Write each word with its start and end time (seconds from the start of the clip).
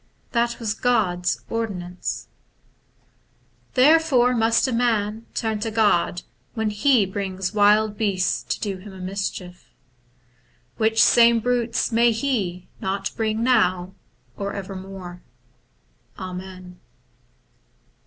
That 0.31 0.57
was 0.57 0.73
God's 0.73 1.41
ordinance. 1.47 2.25
266 3.75 4.09
THE 4.09 4.15
BOOK 4.17 4.23
OF 4.25 4.25
WERE 4.25 4.33
WOLVES. 4.33 4.33
Therefore 4.33 4.39
must 4.39 4.73
man 4.73 5.25
turn 5.35 5.59
to 5.59 5.69
God 5.69 6.23
when 6.55 6.69
He 6.71 7.05
brings 7.05 7.53
wild 7.53 7.99
beasts 7.99 8.41
to 8.55 8.59
do 8.59 8.77
him 8.77 8.93
a 8.93 8.99
mischief: 8.99 9.69
which 10.77 10.99
same 11.03 11.39
brutes 11.39 11.91
may 11.91 12.11
He 12.11 12.67
not 12.79 13.11
bring 13.15 13.43
now 13.43 13.93
or 14.35 14.53
evermore. 14.53 15.21
Amen.' 16.17 16.79